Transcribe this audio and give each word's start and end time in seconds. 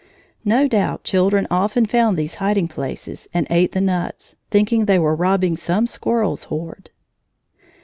No 0.43 0.67
doubt 0.67 1.03
children 1.03 1.45
often 1.51 1.85
found 1.85 2.17
these 2.17 2.33
hiding 2.41 2.67
places 2.67 3.27
and 3.35 3.45
ate 3.51 3.73
the 3.73 3.79
nuts, 3.81 4.35
thinking 4.49 4.85
they 4.85 4.97
were 4.97 5.13
robbing 5.13 5.55
some 5.55 5.85
squirrel's 5.85 6.45
hoard. 6.45 6.89